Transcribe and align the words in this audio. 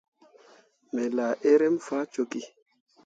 Me 0.93 1.03
laa 1.17 1.33
eremme 1.51 1.81
faa 1.87 2.03
cokki. 2.13 2.39